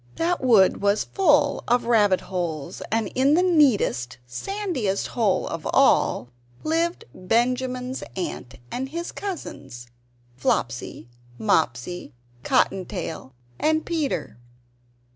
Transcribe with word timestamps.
That 0.15 0.41
wood 0.43 0.81
was 0.81 1.03
full 1.03 1.63
of 1.67 1.85
rabbit 1.85 2.21
holes; 2.21 2.81
and 2.91 3.07
in 3.09 3.35
the 3.35 3.43
neatest, 3.43 4.17
sandiest 4.25 5.09
hole 5.09 5.47
of 5.47 5.67
all 5.71 6.31
lived 6.63 7.05
Benjamin's 7.13 8.01
aunt 8.15 8.55
and 8.71 8.89
his 8.89 9.11
cousins 9.11 9.85
Flopsy, 10.35 11.07
Mopsy, 11.37 12.15
Cotton 12.43 12.85
tail, 12.87 13.35
and 13.59 13.85
Peter. 13.85 14.39